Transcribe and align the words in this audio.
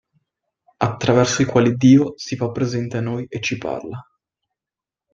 Attraverso 0.77 1.43
i 1.43 1.45
quali 1.45 1.75
Dio 1.75 2.13
si 2.17 2.35
fa 2.35 2.49
presente 2.49 2.97
a 2.97 3.01
noi 3.01 3.27
e 3.29 3.39
ci 3.39 3.59
parla. 3.59 4.03